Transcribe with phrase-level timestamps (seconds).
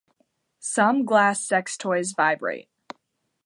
[0.57, 2.69] Some glass sex toys vibrate.